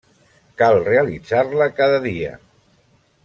[0.61, 2.31] Cal realitzar-la cada dia.